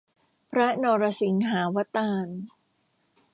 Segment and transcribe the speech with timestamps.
[0.51, 2.27] พระนรสิงหาวตาร